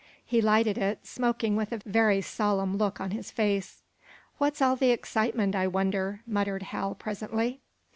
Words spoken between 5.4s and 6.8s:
I wonder?" muttered